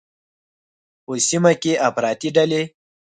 [1.03, 2.61] په سیمه کې افراطي ډلې